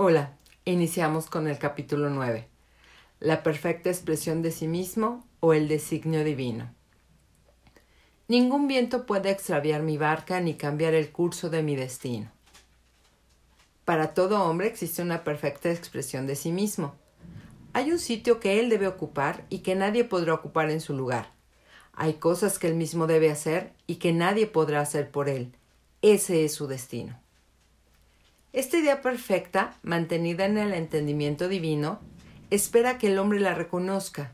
[0.00, 2.46] Hola, iniciamos con el capítulo 9.
[3.18, 6.72] La perfecta expresión de sí mismo o el designio divino.
[8.28, 12.30] Ningún viento puede extraviar mi barca ni cambiar el curso de mi destino.
[13.84, 16.94] Para todo hombre existe una perfecta expresión de sí mismo.
[17.72, 21.32] Hay un sitio que él debe ocupar y que nadie podrá ocupar en su lugar.
[21.92, 25.56] Hay cosas que él mismo debe hacer y que nadie podrá hacer por él.
[26.02, 27.20] Ese es su destino.
[28.52, 32.00] Esta idea perfecta, mantenida en el entendimiento divino,
[32.50, 34.32] espera que el hombre la reconozca,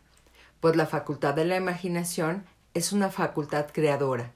[0.61, 4.33] pues la facultad de la imaginación es una facultad creadora,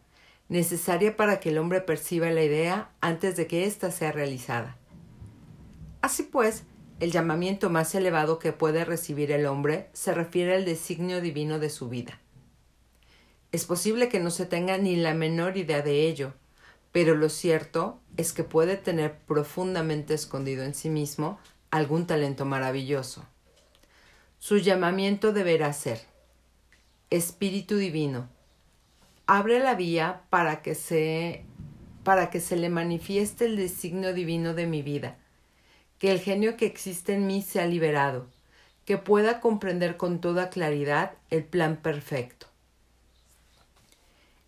[0.49, 4.77] necesaria para que el hombre perciba la idea antes de que ésta sea realizada.
[6.03, 6.65] Así pues,
[6.99, 11.71] el llamamiento más elevado que puede recibir el hombre se refiere al designio divino de
[11.71, 12.21] su vida.
[13.53, 16.35] Es posible que no se tenga ni la menor idea de ello,
[16.93, 21.39] pero lo cierto es que puede tener profundamente escondido en sí mismo
[21.71, 23.25] algún talento maravilloso.
[24.39, 26.01] Su llamamiento deberá ser
[27.11, 28.29] Espíritu Divino.
[29.27, 31.45] Abre la vía para que se
[32.05, 35.19] para que se le manifieste el designio divino de mi vida,
[35.99, 38.29] que el genio que existe en mí sea liberado,
[38.87, 42.48] que pueda comprender con toda claridad el plan perfecto.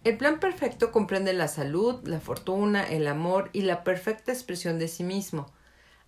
[0.02, 4.88] El plan perfecto comprende la salud, la fortuna, el amor y la perfecta expresión de
[4.88, 5.52] sí mismo.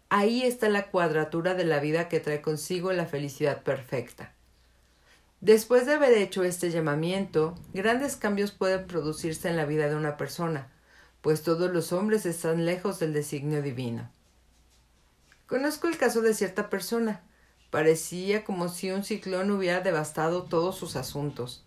[0.08, 4.32] Ahí está la cuadratura de la vida que trae consigo la felicidad perfecta.
[5.42, 10.16] Después de haber hecho este llamamiento, grandes cambios pueden producirse en la vida de una
[10.16, 10.70] persona,
[11.20, 14.10] pues todos los hombres están lejos del designio divino.
[15.46, 17.20] Conozco el caso de cierta persona.
[17.70, 21.66] Parecía como si un ciclón hubiera devastado todos sus asuntos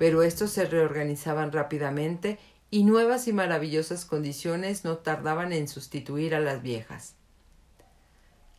[0.00, 2.38] pero estos se reorganizaban rápidamente
[2.70, 7.16] y nuevas y maravillosas condiciones no tardaban en sustituir a las viejas.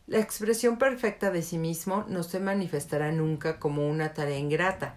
[0.06, 4.94] La expresión perfecta de sí mismo no se manifestará nunca como una tarea ingrata,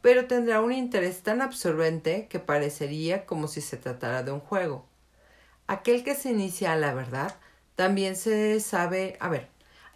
[0.00, 4.86] pero tendrá un interés tan absorbente que parecería como si se tratara de un juego.
[5.66, 7.34] Aquel que se inicia a la verdad
[7.74, 9.48] también se sabe, a ver,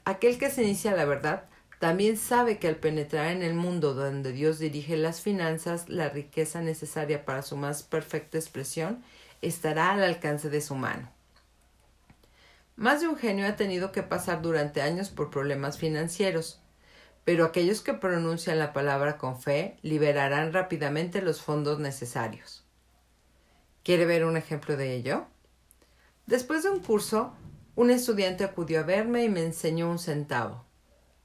[0.04, 1.44] aquel que se inicia a la verdad
[1.78, 6.60] también sabe que al penetrar en el mundo donde Dios dirige las finanzas, la riqueza
[6.60, 9.04] necesaria para su más perfecta expresión
[9.42, 11.08] estará al alcance de su mano.
[12.74, 16.60] Más de un genio ha tenido que pasar durante años por problemas financieros,
[17.24, 22.64] pero aquellos que pronuncian la palabra con fe liberarán rápidamente los fondos necesarios.
[23.84, 25.26] ¿Quiere ver un ejemplo de ello?
[26.26, 27.34] Después de un curso,
[27.74, 30.67] un estudiante acudió a verme y me enseñó un centavo.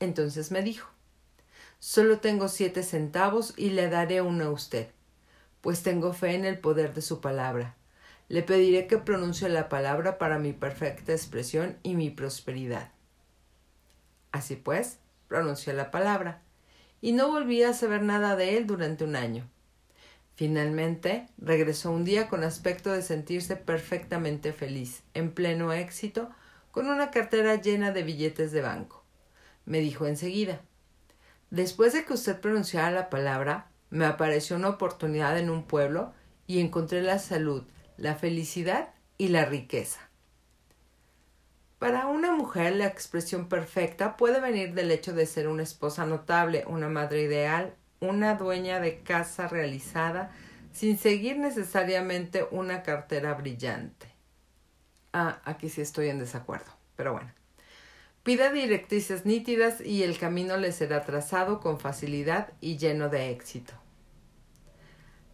[0.03, 0.89] Entonces me dijo
[1.79, 4.89] Solo tengo siete centavos y le daré uno a usted,
[5.61, 7.77] pues tengo fe en el poder de su palabra.
[8.27, 12.91] Le pediré que pronuncie la palabra para mi perfecta expresión y mi prosperidad.
[14.33, 14.99] Así pues,
[15.29, 16.41] pronunció la palabra,
[16.99, 19.49] y no volví a saber nada de él durante un año.
[20.35, 26.29] Finalmente, regresó un día con aspecto de sentirse perfectamente feliz, en pleno éxito,
[26.71, 29.02] con una cartera llena de billetes de banco
[29.65, 30.61] me dijo enseguida.
[31.49, 36.13] Después de que usted pronunciara la palabra, me apareció una oportunidad en un pueblo
[36.47, 37.63] y encontré la salud,
[37.97, 39.99] la felicidad y la riqueza.
[41.79, 46.63] Para una mujer la expresión perfecta puede venir del hecho de ser una esposa notable,
[46.67, 50.31] una madre ideal, una dueña de casa realizada,
[50.71, 54.07] sin seguir necesariamente una cartera brillante.
[55.11, 57.31] Ah, aquí sí estoy en desacuerdo, pero bueno.
[58.23, 63.73] Pida directrices nítidas y el camino le será trazado con facilidad y lleno de éxito.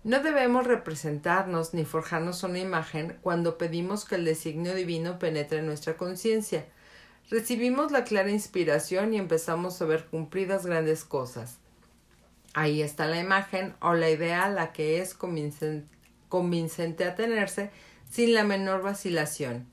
[0.04, 5.68] No debemos representarnos ni forjarnos una imagen cuando pedimos que el designio divino penetre en
[5.68, 6.66] nuestra conciencia.
[7.30, 11.60] Recibimos la clara inspiración y empezamos a ver cumplidas grandes cosas.
[12.56, 17.70] Ahí está la imagen o la idea la que es convincente a tenerse
[18.10, 19.68] sin la menor vacilación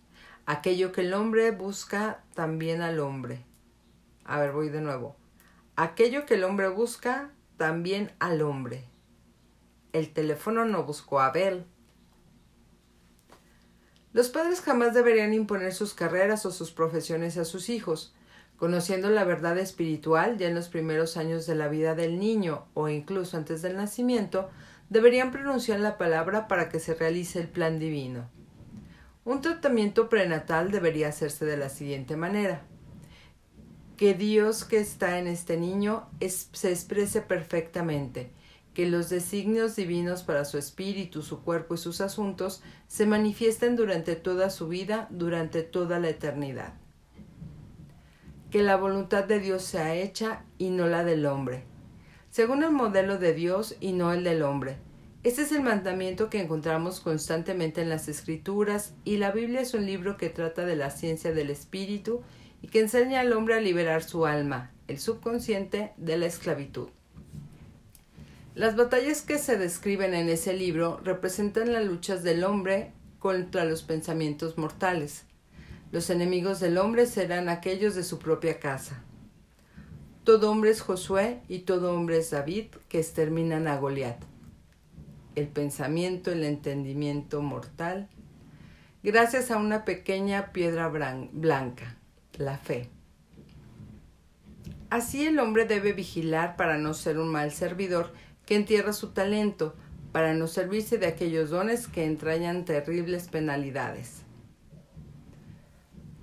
[0.48, 3.44] Aquello que el hombre busca también al hombre.
[4.24, 5.16] A ver, voy de nuevo.
[5.74, 8.84] Aquello que el hombre busca también al hombre.
[9.92, 11.66] El teléfono no buscó a Abel.
[14.12, 18.15] Los padres jamás deberían imponer sus carreras o sus profesiones a sus hijos.
[18.56, 22.88] Conociendo la verdad espiritual ya en los primeros años de la vida del niño o
[22.88, 24.48] incluso antes del nacimiento,
[24.91, 28.35] deberían pronunciar la palabra para que se realice el plan divino.
[29.26, 32.62] Un tratamiento prenatal debería hacerse de la siguiente manera.
[33.96, 38.30] Que Dios que está en este niño se exprese perfectamente,
[38.72, 44.14] que los designios divinos para su espíritu, su cuerpo y sus asuntos se manifiesten durante
[44.14, 46.74] toda su vida, durante toda la eternidad.
[48.50, 51.64] que la voluntad de Dios sea hecha y no la del hombre,
[52.30, 54.78] según el modelo de Dios y no el del hombre.
[55.26, 59.84] Este es el mandamiento que encontramos constantemente en las Escrituras y la Biblia es un
[59.84, 62.22] libro que trata de la ciencia del espíritu
[62.62, 66.90] y que enseña al hombre a liberar su alma, el subconsciente, de la esclavitud.
[68.54, 73.82] Las batallas que se describen en ese libro representan las luchas del hombre contra los
[73.82, 75.24] pensamientos mortales.
[75.90, 79.02] Los enemigos del hombre serán aquellos de su propia casa.
[80.22, 84.35] Todo hombre es Josué y todo hombre es David que exterminan a Goliat.
[85.36, 88.09] El pensamiento, el entendimiento mortal,
[89.03, 91.97] gracias a una pequeña piedra blanca,
[92.38, 92.88] la fe.
[94.88, 98.15] Así el hombre debe vigilar para no ser un mal servidor
[98.47, 99.74] que entierra su talento,
[100.10, 104.22] para no servirse de aquellos dones que entrañan terribles penalidades.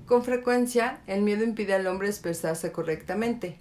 [0.08, 3.60] Con frecuencia, el miedo impide al hombre expresarse correctamente.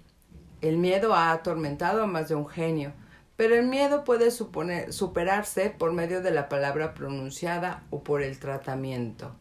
[0.61, 2.93] El miedo ha atormentado a más de un genio,
[3.35, 9.35] pero el miedo puede superarse por medio de la palabra pronunciada o por el tratamiento.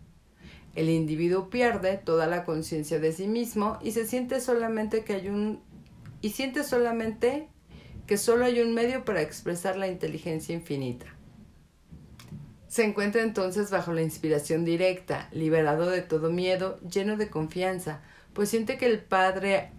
[0.74, 5.28] El individuo pierde toda la conciencia de sí mismo y se siente solamente que hay
[5.28, 5.60] un
[6.22, 7.48] y siente solamente
[8.06, 11.06] que solo hay un medio para expresar la inteligencia infinita.
[12.68, 18.00] Se encuentra entonces bajo la inspiración directa, liberado de todo miedo, lleno de confianza,
[18.32, 19.72] pues siente que el Padre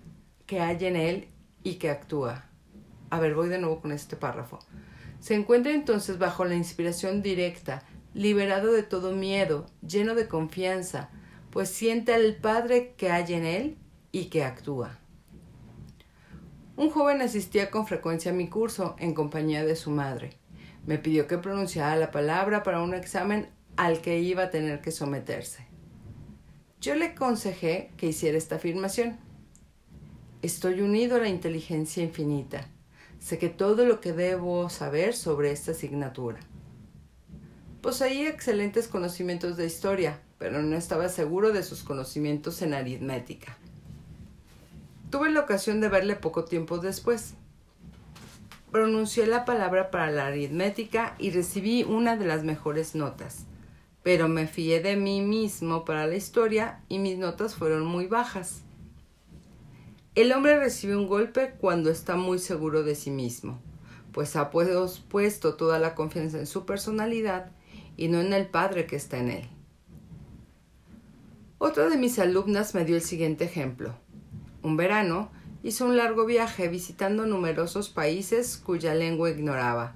[0.45, 1.27] que hay en él
[1.63, 2.52] y que actúa.
[3.13, 4.57] A ver, voy de nuevo con este párrafo.
[5.19, 7.83] Se encuentra entonces bajo la inspiración directa,
[8.15, 11.12] liberado de todo miedo, lleno de confianza,
[11.51, 13.77] pues siente al Padre que hay en él
[14.12, 14.98] y que actúa.
[16.75, 20.31] Un joven asistía con frecuencia a mi curso en compañía de su madre.
[20.88, 24.89] Me pidió que pronunciara la palabra para un examen al que iba a tener que
[24.89, 25.68] someterse.
[26.81, 29.19] Yo le aconsejé que hiciera esta afirmación.
[30.42, 32.72] Estoy unido a la inteligencia infinita.
[33.23, 36.41] Sé que todo lo que debo saber sobre esta asignatura.
[37.81, 43.57] Poseía excelentes conocimientos de historia, pero no estaba seguro de sus conocimientos en aritmética.
[45.09, 47.35] Tuve la ocasión de verle poco tiempo después.
[48.71, 53.45] Pronuncié la palabra para la aritmética y recibí una de las mejores notas,
[54.03, 58.62] pero me fié de mí mismo para la historia y mis notas fueron muy bajas.
[60.15, 63.60] El hombre recibe un golpe cuando está muy seguro de sí mismo,
[64.12, 67.51] pues ha puesto toda la confianza en su personalidad
[67.98, 69.50] y no en el Padre que está en él.
[71.57, 73.95] Otra de mis alumnas me dio el siguiente ejemplo.
[74.62, 75.31] Un verano
[75.63, 79.95] hizo un largo viaje visitando numerosos países cuya lengua ignoraba.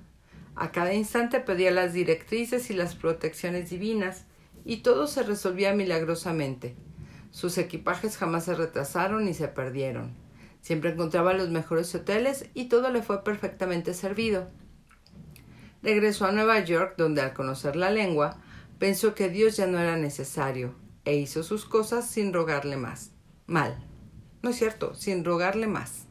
[0.55, 4.25] A cada instante pedía las directrices y las protecciones divinas,
[4.65, 6.75] y todo se resolvía milagrosamente.
[7.37, 10.15] Sus equipajes jamás se retrasaron ni se perdieron.
[10.61, 14.47] Siempre encontraba los mejores hoteles y todo le fue perfectamente servido.
[15.83, 18.41] Regresó a Nueva York, donde al conocer la lengua,
[18.79, 20.73] pensó que Dios ya no era necesario,
[21.05, 23.11] e hizo sus cosas sin rogarle más.
[23.45, 23.85] Mal.
[24.41, 26.07] No es cierto, sin rogarle más.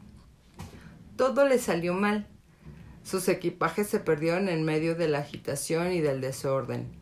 [1.17, 2.25] Todo le salió mal.
[3.03, 6.96] Sus equipajes se perdieron en medio de la agitación y del desorden.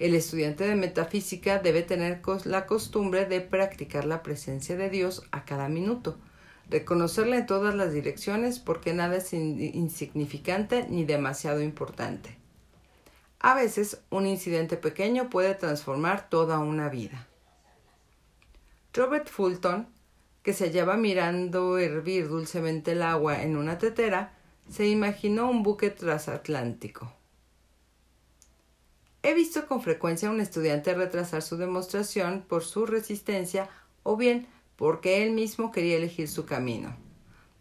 [0.00, 5.44] El estudiante de metafísica debe tener la costumbre de practicar la presencia de Dios a
[5.44, 6.16] cada minuto,
[6.70, 12.38] reconocerla en todas las direcciones porque nada es insignificante ni demasiado importante.
[13.40, 17.28] A veces un incidente pequeño puede transformar toda una vida.
[18.94, 19.86] Robert Fulton,
[20.42, 24.32] que se hallaba mirando hervir dulcemente el agua en una tetera,
[24.66, 27.19] se imaginó un buque transatlántico.
[29.22, 33.68] He visto con frecuencia a un estudiante retrasar su demostración por su resistencia
[34.02, 34.46] o bien
[34.76, 36.96] porque él mismo quería elegir su camino.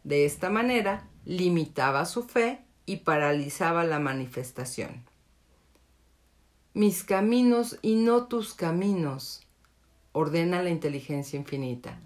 [0.04, 5.04] De esta manera, limitaba su fe y paralizaba la manifestación.
[6.74, 9.42] Mis caminos y no tus caminos,
[10.14, 12.00] ordena la inteligencia infinita.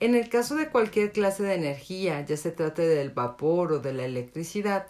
[0.00, 3.92] En el caso de cualquier clase de energía, ya se trate del vapor o de
[3.92, 4.86] la electricidad,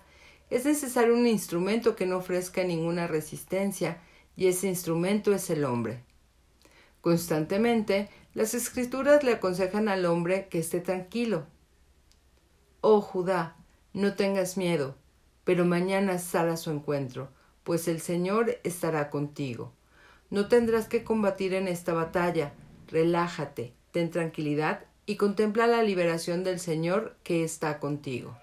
[0.50, 3.98] es necesario un instrumento que no ofrezca ninguna resistencia,
[4.36, 6.04] y ese instrumento es el hombre.
[7.00, 11.46] Constantemente, las escrituras le aconsejan al hombre que esté tranquilo.
[12.80, 13.56] Oh Judá,
[13.92, 14.96] no tengas miedo,
[15.44, 17.30] pero mañana sal a su encuentro,
[17.64, 19.72] pues el Señor estará contigo.
[20.28, 22.52] No tendrás que combatir en esta batalla,
[22.88, 28.36] relájate, ten tranquilidad y contempla la liberación del Señor que está contigo.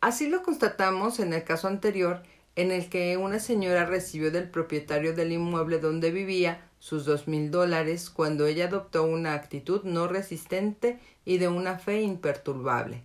[0.00, 2.22] Así lo constatamos en el caso anterior,
[2.56, 7.50] en el que una señora recibió del propietario del inmueble donde vivía sus dos mil
[7.50, 13.04] dólares, cuando ella adoptó una actitud no resistente y de una fe imperturbable.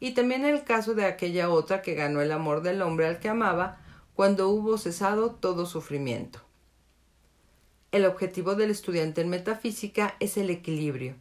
[0.00, 3.28] Y también el caso de aquella otra que ganó el amor del hombre al que
[3.28, 3.78] amaba,
[4.14, 6.40] cuando hubo cesado todo sufrimiento.
[7.92, 11.14] El objetivo del estudiante en metafísica es el equilibrio,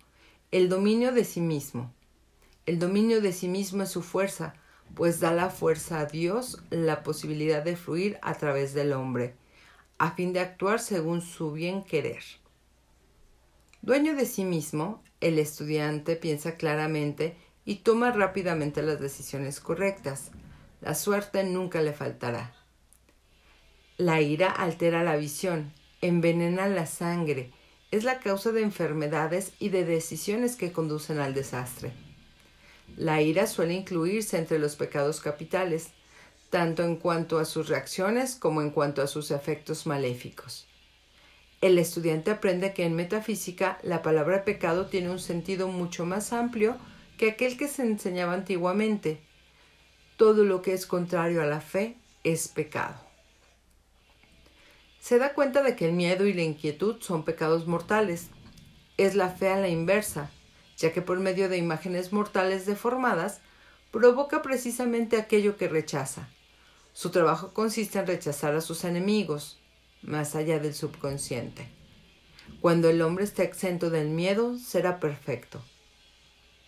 [0.50, 1.94] el dominio de sí mismo.
[2.66, 4.56] El dominio de sí mismo es su fuerza,
[4.96, 9.36] pues da la fuerza a Dios la posibilidad de fluir a través del hombre
[10.02, 12.24] a fin de actuar según su bien querer.
[13.84, 20.32] Dueño de sí mismo, el estudiante piensa claramente y toma rápidamente las decisiones correctas.
[20.82, 22.52] La suerte nunca le faltará.
[23.98, 25.72] La ira altera la visión,
[26.02, 27.52] envenena la sangre,
[27.92, 31.94] es la causa de enfermedades y de decisiones que conducen al desastre.
[32.98, 35.90] La ira suele incluirse entre los pecados capitales,
[36.50, 40.68] tanto en cuanto a sus reacciones como en cuanto a sus efectos maléficos.
[41.62, 46.76] El estudiante aprende que en metafísica la palabra pecado tiene un sentido mucho más amplio
[47.18, 49.22] que aquel que se enseñaba antiguamente.
[50.18, 53.00] Todo lo que es contrario a la fe es pecado.
[55.00, 58.30] Se da cuenta de que el miedo y la inquietud son pecados mortales.
[58.98, 60.32] Es la fe a la inversa,
[60.82, 63.40] ya que por medio de imágenes mortales deformadas
[63.92, 66.28] provoca precisamente aquello que rechaza,
[66.94, 69.60] su trabajo consiste en rechazar a sus enemigos,
[70.02, 71.70] más allá del subconsciente.
[72.60, 75.62] Cuando el hombre está exento del miedo, será perfecto.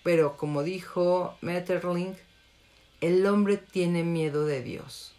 [0.04, 2.16] Pero, como dijo Metterling,
[3.02, 5.14] el hombre tiene miedo de Dios.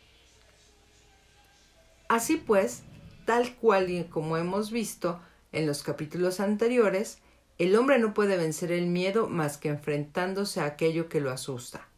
[2.08, 2.82] Así pues,
[3.26, 5.20] tal cual y como hemos visto
[5.52, 7.18] en los capítulos anteriores,
[7.58, 11.88] el hombre no puede vencer el miedo más que enfrentándose a aquello que lo asusta.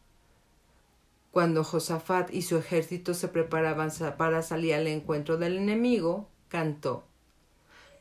[1.31, 7.03] Cuando Josafat y su ejército se preparaban para salir al encuentro del enemigo, cantó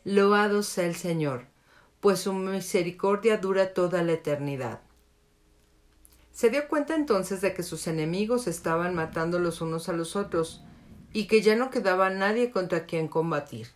[0.04, 1.46] Loado sea el Señor,
[1.98, 4.80] pues su misericordia dura toda la eternidad.
[6.30, 10.62] Se dio cuenta entonces de que sus enemigos estaban matando los unos a los otros,
[11.12, 13.66] y que ya no quedaba nadie contra quien combatir.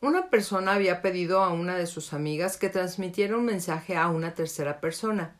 [0.00, 4.34] Una persona había pedido a una de sus amigas que transmitiera un mensaje a una
[4.34, 5.36] tercera persona,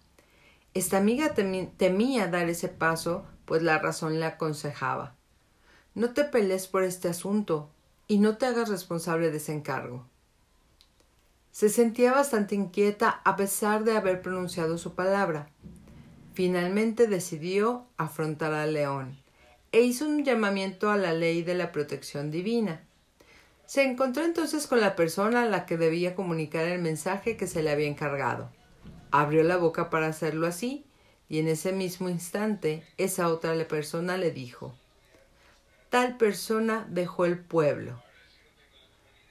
[0.74, 5.16] esta amiga temía dar ese paso, pues la razón le aconsejaba
[5.94, 7.70] No te pelees por este asunto
[8.06, 10.06] y no te hagas responsable de ese encargo.
[11.50, 15.48] Se sentía bastante inquieta a pesar de haber pronunciado su palabra.
[16.34, 19.18] Finalmente decidió afrontar al león
[19.72, 22.86] e hizo un llamamiento a la ley de la protección divina.
[23.68, 27.62] Se encontró entonces con la persona a la que debía comunicar el mensaje que se
[27.62, 28.48] le había encargado.
[29.10, 30.86] Abrió la boca para hacerlo así,
[31.28, 34.74] y en ese mismo instante esa otra persona le dijo
[35.90, 38.02] Tal persona dejó el pueblo,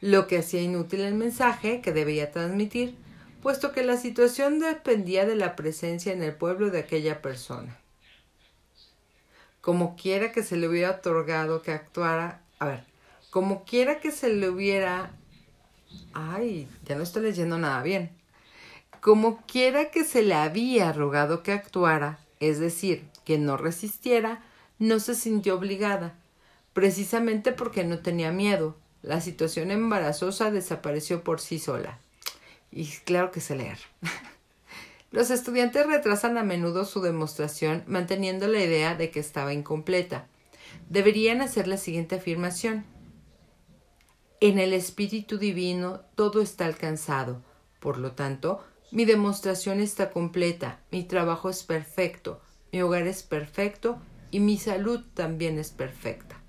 [0.02, 2.96] lo que hacía inútil el mensaje que debía transmitir,
[3.42, 7.80] puesto que la situación dependía de la presencia en el pueblo de aquella persona.
[9.62, 12.87] Como quiera que se le hubiera otorgado que actuara, a ver,
[13.30, 15.12] como quiera que se le hubiera...
[16.14, 18.18] Ay, ya no estoy leyendo nada bien
[19.08, 24.44] como quiera que se le había rogado que actuara, es decir, que no resistiera,
[24.80, 26.16] no se sintió obligada,
[26.74, 28.76] precisamente porque no tenía miedo.
[29.02, 32.00] La situación embarazosa desapareció por sí sola.
[32.70, 33.78] Y claro que se leer.
[35.12, 40.28] Los estudiantes retrasan a menudo su demostración manteniendo la idea de que estaba incompleta.
[40.90, 42.84] Deberían hacer la siguiente afirmación.
[44.40, 47.42] En el Espíritu Divino todo está alcanzado.
[47.80, 52.40] Por lo tanto, mi demostración está completa, mi trabajo es perfecto,
[52.72, 56.40] mi hogar es perfecto y mi salud también es perfecta.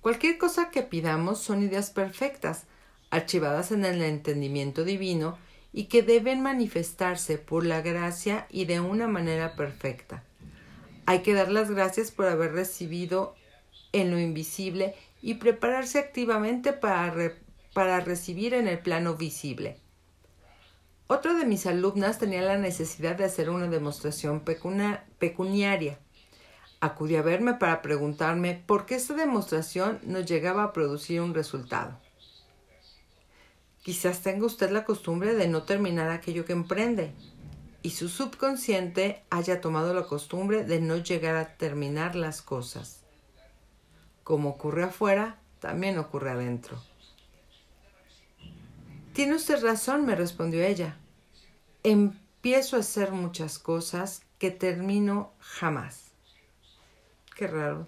[0.00, 2.64] Cualquier cosa que pidamos son ideas perfectas,
[3.10, 5.36] archivadas en el entendimiento divino
[5.74, 10.24] y que deben manifestarse por la gracia y de una manera perfecta.
[11.04, 13.34] Hay que dar las gracias por haber recibido
[13.92, 17.32] en lo invisible y prepararse activamente para,
[17.72, 19.80] para recibir en el plano visible.
[21.06, 24.42] Otra de mis alumnas tenía la necesidad de hacer una demostración
[25.18, 25.98] pecuniaria.
[26.80, 31.98] Acudió a verme para preguntarme por qué esta demostración no llegaba a producir un resultado.
[33.82, 37.14] Quizás tenga usted la costumbre de no terminar aquello que emprende
[37.82, 42.97] y su subconsciente haya tomado la costumbre de no llegar a terminar las cosas.
[44.28, 46.78] Como ocurre afuera, también ocurre adentro.
[49.14, 50.98] Tiene usted razón, me respondió ella.
[51.82, 56.10] Empiezo a hacer muchas cosas que termino jamás.
[57.36, 57.86] Qué raro.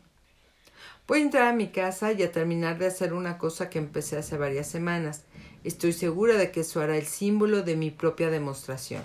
[1.06, 4.16] Voy a entrar a mi casa y a terminar de hacer una cosa que empecé
[4.16, 5.26] hace varias semanas.
[5.62, 9.02] Estoy segura de que eso hará el símbolo de mi propia demostración.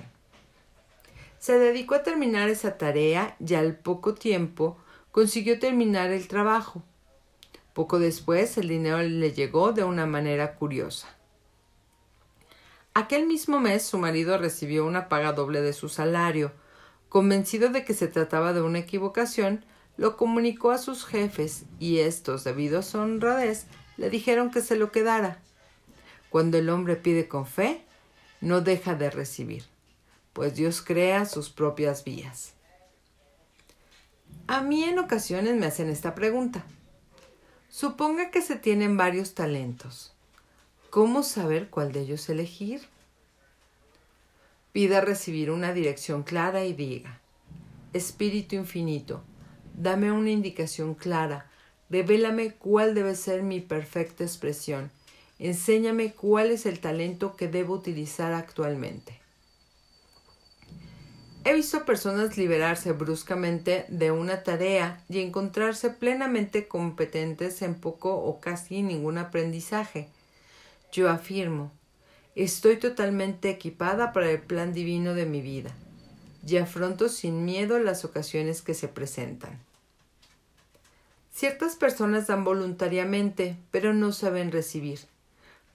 [1.39, 4.77] Se dedicó a terminar esa tarea y al poco tiempo
[5.11, 6.81] consiguió terminar el trabajo.
[7.75, 11.09] Poco después el dinero le llegó de una manera curiosa.
[12.93, 16.53] Aquel mismo mes su marido recibió una paga doble de su salario.
[17.09, 19.65] Convencido de que se trataba de una equivocación,
[19.97, 23.65] lo comunicó a sus jefes y estos, debido a su honradez,
[23.97, 25.41] le dijeron que se lo quedara.
[26.29, 27.83] Cuando el hombre pide con fe,
[28.39, 29.65] no deja de recibir,
[30.31, 32.53] pues Dios crea sus propias vías.
[34.47, 36.63] A mí en ocasiones me hacen esta pregunta.
[37.77, 40.13] Suponga que se tienen varios talentos.
[40.89, 42.87] ¿Cómo saber cuál de ellos elegir?
[44.71, 47.19] Pida recibir una dirección clara y diga,
[47.91, 49.23] Espíritu infinito,
[49.73, 51.51] dame una indicación clara,
[51.89, 54.89] revélame cuál debe ser mi perfecta expresión,
[55.37, 59.19] enséñame cuál es el talento que debo utilizar actualmente.
[61.47, 68.39] He visto personas liberarse bruscamente de una tarea y encontrarse plenamente competentes en poco o
[68.39, 70.09] casi ningún aprendizaje.
[70.91, 71.71] Yo afirmo,
[72.33, 75.69] estoy totalmente equipada para el plan divino de mi vida
[76.43, 79.59] y afronto sin miedo las ocasiones que se presentan.
[81.31, 85.01] Ciertas personas dan voluntariamente, pero no saben recibir.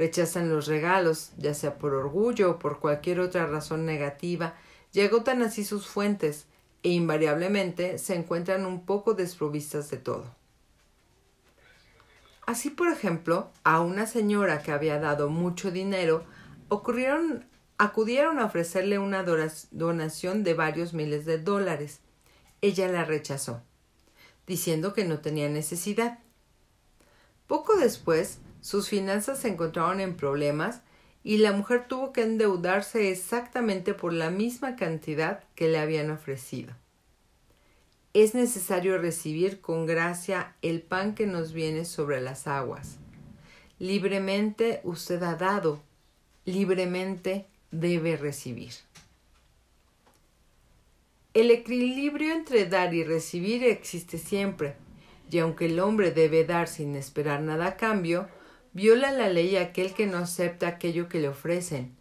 [0.01, 4.57] Rechazan los regalos, ya sea por orgullo o por cualquier otra razón negativa,
[4.93, 6.47] y agotan así sus fuentes,
[6.83, 10.35] e invariablemente se encuentran un poco desprovistas de todo.
[12.47, 16.25] Así, por ejemplo, a una señora que había dado mucho dinero,
[16.69, 22.01] acudieron a ofrecerle una donación de varios miles de dólares.
[22.61, 23.63] Ella la rechazó,
[24.47, 26.19] diciendo que no tenía necesidad.
[27.47, 30.83] Poco después, sus finanzas se encontraron en problemas
[31.23, 36.75] y la mujer tuvo que endeudarse exactamente por la misma cantidad que le habían ofrecido
[38.13, 42.99] es necesario recibir con gracia el pan que nos viene sobre las aguas.
[43.79, 45.81] Libremente usted ha dado,
[46.45, 48.73] libremente debe recibir.
[51.35, 54.75] El equilibrio entre dar y recibir existe siempre,
[55.31, 58.29] y aunque el hombre debe dar sin esperar nada a cambio,
[58.73, 61.97] viola la ley aquel que no acepta aquello que le ofrecen,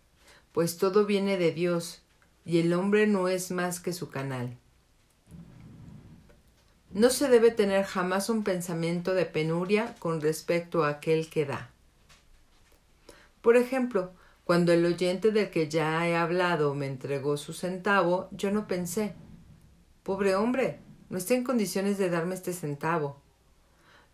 [0.51, 2.01] pues todo viene de Dios,
[2.45, 4.57] y el hombre no es más que su canal.
[6.91, 11.69] No se debe tener jamás un pensamiento de penuria con respecto a aquel que da.
[13.41, 14.11] Por ejemplo,
[14.43, 19.13] cuando el oyente del que ya he hablado me entregó su centavo, yo no pensé
[20.09, 20.79] Pobre hombre,
[21.09, 23.21] no está en condiciones de darme este centavo.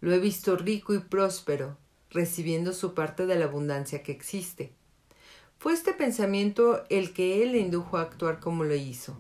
[0.01, 1.77] Lo he visto rico y próspero,
[2.15, 4.71] recibiendo su parte de la abundancia que existe.
[5.60, 9.19] Fue este pensamiento el que él le indujo a actuar como lo hizo.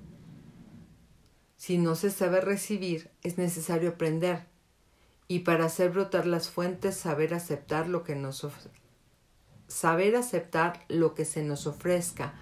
[1.57, 4.45] Si no se sabe recibir, es necesario aprender.
[5.27, 8.47] Y para hacer brotar las fuentes, saber aceptar lo que nos
[9.67, 12.35] saber aceptar lo que se nos ofrezca,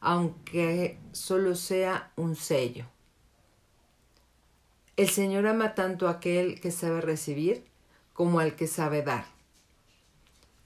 [0.00, 2.84] aunque solo sea un sello.
[4.96, 7.64] El Señor ama tanto a aquel que sabe recibir
[8.12, 9.35] como al que sabe dar.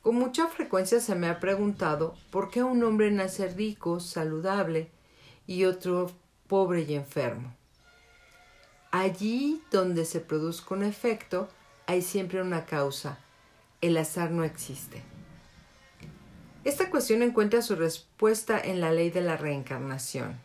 [0.03, 4.91] Con mucha frecuencia se me ha preguntado por qué un hombre nace rico, saludable,
[5.47, 6.11] y otro
[6.47, 7.55] pobre y enfermo.
[8.93, 11.49] Allí donde se produzca un efecto,
[11.87, 13.19] hay siempre una causa.
[13.81, 15.03] El azar no existe.
[16.65, 20.41] Esta cuestión encuentra su respuesta en la ley de la reencarnación.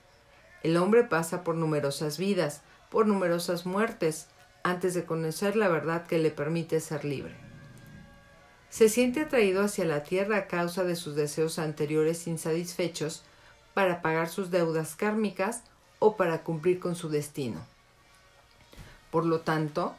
[0.64, 4.28] El hombre pasa por numerosas vidas, por numerosas muertes,
[4.64, 7.45] antes de conocer la verdad que le permite ser libre.
[8.76, 13.24] Se siente atraído hacia la tierra a causa de sus deseos anteriores insatisfechos
[13.74, 15.62] para pagar sus deudas kármicas
[16.00, 17.66] o para cumplir con su destino.
[19.12, 19.96] Por lo tanto,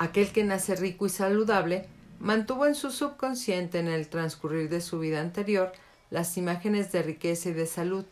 [0.00, 1.86] aquel que nace rico y saludable
[2.18, 5.70] mantuvo en su subconsciente en el transcurrir de su vida anterior
[6.10, 8.06] las imágenes de riqueza y de salud,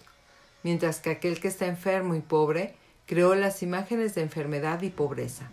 [0.62, 5.50] mientras que aquel que está enfermo y pobre creó las imágenes de enfermedad y pobreza.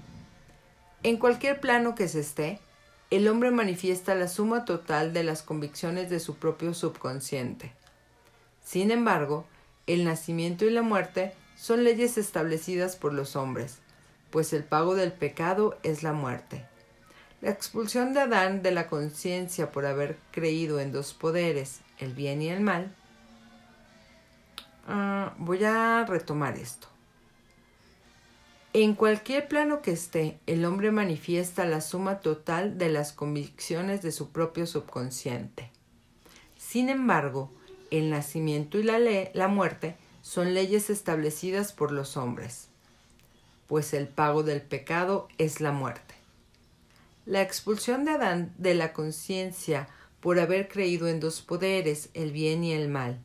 [1.01, 2.59] En cualquier plano que se esté,
[3.11, 7.73] el hombre manifiesta la suma total de las convicciones de su propio subconsciente.
[8.63, 9.45] Sin embargo,
[9.85, 13.79] el nacimiento y la muerte son leyes establecidas por los hombres,
[14.29, 16.65] pues el pago del pecado es la muerte.
[17.41, 22.41] La expulsión de Adán de la conciencia por haber creído en dos poderes, el bien
[22.41, 22.95] y el mal.
[24.87, 26.90] Ah, voy a retomar esto.
[28.73, 34.13] En cualquier plano que esté, el hombre manifiesta la suma total de las convicciones de
[34.13, 35.69] su propio subconsciente.
[36.57, 37.51] Sin embargo,
[37.89, 38.97] el nacimiento y la,
[39.33, 42.69] la muerte son leyes establecidas por los hombres,
[43.67, 46.15] pues el pago del pecado es la muerte.
[47.25, 49.89] La expulsión de Adán de la conciencia
[50.21, 53.19] por haber creído en dos poderes, el bien y el mal.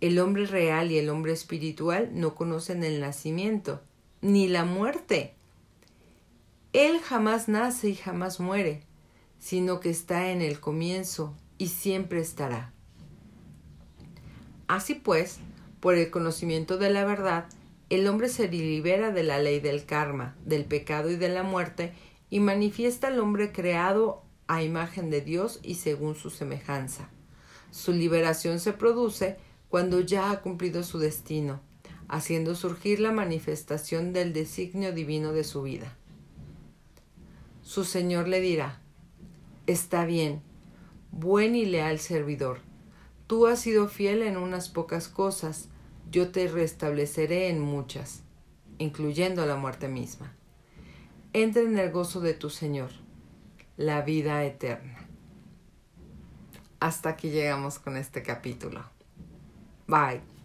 [0.00, 3.82] El hombre real y el hombre espiritual no conocen el nacimiento,
[4.20, 5.34] ni la muerte.
[6.72, 8.82] Él jamás nace y jamás muere,
[9.38, 12.72] sino que está en el comienzo y siempre estará.
[14.66, 15.38] Así pues,
[15.80, 17.46] por el conocimiento de la verdad,
[17.88, 21.94] el hombre se libera de la ley del karma, del pecado y de la muerte,
[22.28, 27.08] y manifiesta al hombre creado a imagen de Dios y según su semejanza.
[27.70, 31.60] Su liberación se produce cuando ya ha cumplido su destino,
[32.08, 35.94] haciendo surgir la manifestación del designio divino de su vida.
[37.62, 38.80] Su Señor le dirá,
[39.66, 40.40] Está bien,
[41.10, 42.60] buen y leal servidor,
[43.26, 45.68] tú has sido fiel en unas pocas cosas,
[46.10, 48.22] yo te restableceré en muchas,
[48.78, 50.34] incluyendo la muerte misma.
[51.34, 52.90] Entra en el gozo de tu Señor,
[53.76, 55.06] la vida eterna.
[56.80, 58.82] Hasta aquí llegamos con este capítulo.
[59.86, 60.37] Bye.